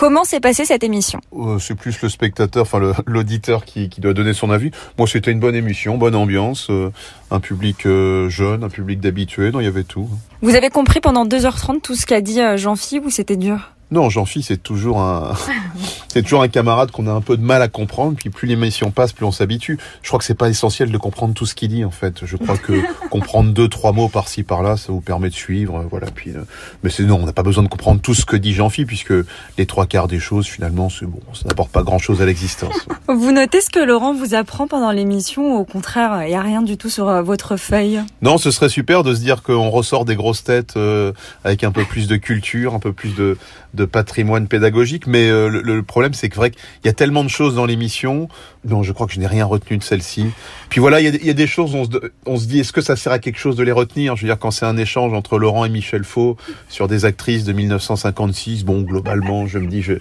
[0.00, 1.20] Comment s'est passée cette émission?
[1.34, 4.70] Euh, c'est plus le spectateur, enfin l'auditeur qui, qui doit donner son avis.
[4.96, 6.90] Moi, c'était une bonne émission, bonne ambiance, euh,
[7.30, 10.08] un public euh, jeune, un public d'habitués, il y avait tout.
[10.40, 13.72] Vous avez compris pendant 2h30 tout ce qu'a dit euh, Jean-Phi ou c'était dur?
[13.90, 15.32] Non, Jean-Phi, c'est toujours un,
[16.08, 18.16] c'est toujours un camarade qu'on a un peu de mal à comprendre.
[18.16, 19.78] Puis plus l'émission passe, plus on s'habitue.
[20.02, 22.24] Je crois que c'est pas essentiel de comprendre tout ce qu'il dit en fait.
[22.24, 22.72] Je crois que
[23.10, 25.78] comprendre deux, trois mots par-ci par-là, ça vous permet de suivre.
[25.80, 26.06] euh, Voilà.
[26.14, 26.42] Puis, euh,
[26.82, 29.12] mais c'est non, on n'a pas besoin de comprendre tout ce que dit Jean-Phi puisque
[29.58, 32.86] les trois quarts des choses, finalement, c'est bon, ça n'apporte pas grand-chose à l'existence.
[33.08, 36.42] Vous notez ce que Laurent vous apprend pendant l'émission ou au contraire, il n'y a
[36.42, 38.00] rien du tout sur euh, votre feuille?
[38.22, 41.12] Non, ce serait super de se dire qu'on ressort des grosses têtes euh,
[41.44, 43.36] avec un peu plus de culture, un peu plus de,
[43.74, 45.06] de patrimoine pédagogique.
[45.06, 47.66] Mais euh, le, le problème, c'est que vrai qu'il y a tellement de choses dans
[47.66, 48.28] l'émission.
[48.68, 50.26] Non, je crois que je n'ai rien retenu de celle-ci.
[50.68, 51.90] Puis voilà, il y a, des- choses, on se,
[52.26, 54.16] on se dit, est-ce que ça sert à quelque chose de les retenir?
[54.16, 56.36] Je veux dire, quand c'est un échange entre Laurent et Michel Faux
[56.68, 59.94] sur des actrices de 1956, bon, globalement, je me dis, je,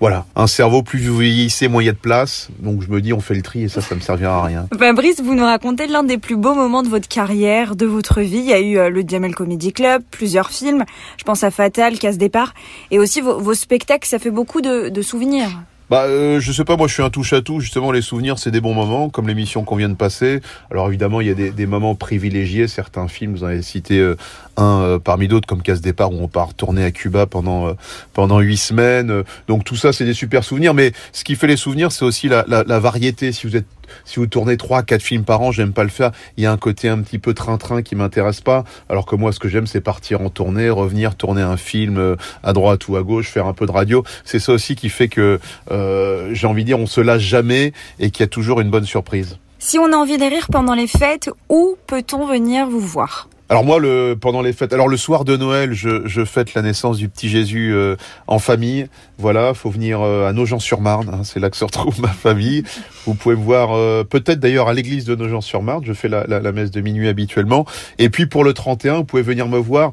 [0.00, 2.48] voilà, un cerveau plus vous vieillissez, moins il y a de place.
[2.58, 4.66] Donc je me dis, on fait le tri et ça, ça me servira à rien.
[4.78, 8.38] Fabrice, vous nous racontez l'un des plus beaux moments de votre carrière, de votre vie.
[8.38, 10.84] Il y a eu euh, le Jamel Comedy Club, plusieurs films.
[11.16, 12.52] Je pense à Fatal, Casse Départ.
[12.90, 15.50] Et aussi vos, vos spectacles, ça fait beaucoup de, de souvenirs.
[15.90, 17.60] Bah, euh, je sais pas, moi je suis un touche à tout.
[17.60, 20.40] Justement, les souvenirs, c'est des bons moments, comme l'émission qu'on vient de passer.
[20.70, 22.66] Alors évidemment, il y a des, des moments privilégiés.
[22.66, 24.16] Certains films, vous en avez cité euh,
[24.56, 27.72] un euh, parmi d'autres, comme Casse Départ, où on part tourner à Cuba pendant euh,
[28.14, 29.22] pendant huit semaines.
[29.48, 30.72] Donc tout ça, c'est des super souvenirs.
[30.72, 33.32] Mais ce qui fait les souvenirs, c'est aussi la, la, la variété.
[33.32, 33.66] Si vous êtes
[34.04, 36.12] si vous tournez trois, quatre films par an, j'aime pas le faire.
[36.36, 38.64] Il y a un côté un petit peu train-train qui m'intéresse pas.
[38.88, 42.16] Alors que moi, ce que j'aime, c'est partir en tournée, revenir tourner un film euh,
[42.42, 44.04] à droite ou à gauche, faire un peu de radio.
[44.24, 47.72] C'est ça aussi qui fait que euh, j'ai envie de dire, on se lâche jamais
[47.98, 49.38] et qu'il y a toujours une bonne surprise.
[49.58, 53.28] Si on a envie de rire pendant les fêtes, où peut-on venir vous voir?
[53.48, 56.62] Alors moi, le, pendant les fêtes, alors le soir de Noël, je, je fête la
[56.62, 58.86] naissance du petit Jésus euh, en famille.
[59.18, 62.62] Voilà, faut venir euh, à Nogent-sur-Marne, hein, c'est là que se retrouve ma famille.
[63.04, 65.84] Vous pouvez me voir euh, peut-être d'ailleurs à l'église de Nogent-sur-Marne.
[65.84, 67.66] Je fais la, la, la messe de minuit habituellement.
[67.98, 69.92] Et puis pour le 31, vous pouvez venir me voir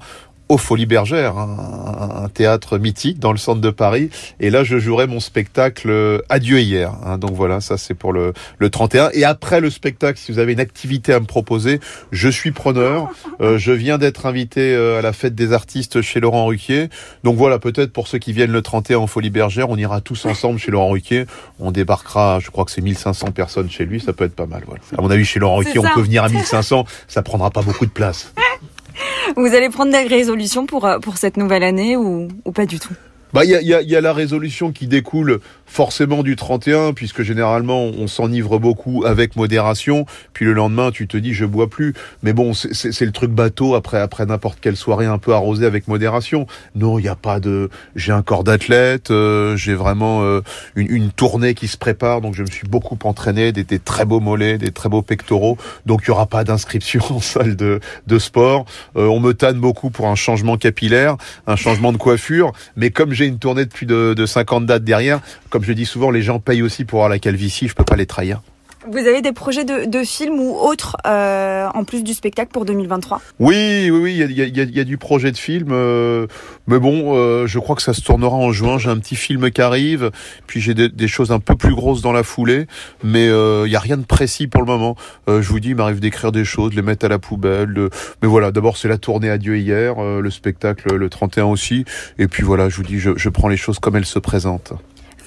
[0.50, 4.10] au Folie Bergère, un, un théâtre mythique dans le centre de Paris.
[4.40, 6.92] Et là, je jouerai mon spectacle euh, Adieu hier.
[7.06, 7.18] hein.
[7.20, 9.12] donc voilà, ça c'est pour le, le 31.
[9.14, 11.80] Et après le spectacle, si vous avez une activité à me proposer,
[12.12, 13.10] je suis preneur.
[13.42, 16.90] Euh, je viens d'être invité euh, à la fête des artistes chez Laurent Ruquier.
[17.24, 20.26] Donc voilà, peut-être pour ceux qui viennent le 31 en Folie Bergère, on ira tous
[20.26, 21.26] ensemble chez Laurent Ruquier.
[21.58, 24.64] On débarquera, je crois que c'est 1500 personnes chez lui, ça peut être pas mal.
[24.66, 24.82] Voilà.
[24.98, 27.86] À mon avis, chez Laurent Ruquier, on peut venir à 1500, ça prendra pas beaucoup
[27.86, 28.34] de place.
[29.36, 32.80] Vous allez prendre des résolutions pour, euh, pour cette nouvelle année ou, ou pas du
[32.80, 32.94] tout?
[33.34, 36.94] Bah, il y a, y, a, y a la résolution qui découle forcément du 31,
[36.94, 40.08] puisque généralement on s'enivre beaucoup avec modération.
[40.34, 41.94] Puis le lendemain, tu te dis je bois plus.
[42.24, 45.88] Mais bon, c'est- le truc bateau après après n'importe quelle soirée un peu arrosée avec
[45.88, 46.48] modération.
[46.76, 47.70] Non, il n'y a pas de.
[47.96, 50.42] J'ai un corps d'athlète, euh, j'ai vraiment euh,
[50.76, 54.06] une, une tournée qui se prépare, donc je me suis beaucoup entraîné, des, des très
[54.06, 55.58] beaux mollets, des très beaux pectoraux.
[55.86, 58.66] Donc il y aura pas d'inscription en salle de de sport.
[58.96, 61.16] Euh, on me tanne beaucoup pour un changement capillaire,
[61.46, 62.54] un changement de coiffure.
[62.76, 65.20] Mais comme j'ai une tournée de plus de, de 50 dates derrière,
[65.50, 67.98] comme je dis souvent, les gens payent aussi pour avoir la calvitie, je peux pas
[67.98, 68.42] les trahir.
[68.92, 72.66] Vous avez des projets de, de films ou autres euh, en plus du spectacle pour
[72.66, 76.26] 2023 Oui, oui, oui, il y y y a- du projet de film, euh,
[76.68, 78.78] mais bon, euh, je crois que ça se tournera en juin.
[78.80, 80.10] J'ai un petit film qui arrive,
[80.48, 82.66] puis j'ai des, des choses un peu plus grosses dans la foulée,
[83.04, 84.96] mais euh, il y a rien de précis pour le moment.
[85.30, 87.74] Euh, je vous dis, il m'arrive d'écrire des choses, de les mettre à la poubelle.
[87.74, 87.90] de-
[88.24, 91.86] Mais voilà, d'abord c'est la tournée Adieu hier, euh, le spectacle le 31 aussi,
[92.18, 94.74] et puis voilà, je vous dis, je, je prends les choses comme elles se présentent.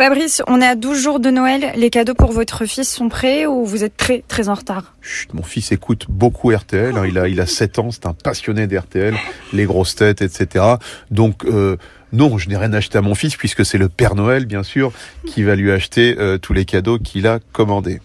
[0.02, 1.70] Fabrice, on est à 12 jours de Noël.
[1.76, 4.96] Les cadeaux pour votre fils sont prêts ou vous êtes très très en retard?
[5.00, 6.96] Chut, mon fils écoute beaucoup RTL.
[6.96, 7.04] hein.
[7.06, 9.14] Il a il a 7 ans, c'est un passionné d'RTL,
[9.52, 10.64] les grosses têtes, etc.
[11.12, 11.76] Donc euh,
[12.12, 14.90] non, je n'ai rien acheté à mon fils puisque c'est le Père Noël, bien sûr,
[15.24, 18.00] qui va lui acheter euh, tous les cadeaux qu'il a commandés.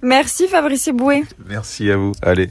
[0.00, 1.24] Merci Fabrice Eboué.
[1.48, 2.12] Merci à vous.
[2.22, 2.50] Allez.